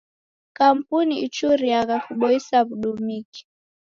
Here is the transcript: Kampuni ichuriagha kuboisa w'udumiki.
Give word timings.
Kampuni 0.57 1.15
ichuriagha 1.25 1.95
kuboisa 2.05 2.55
w'udumiki. 2.65 3.41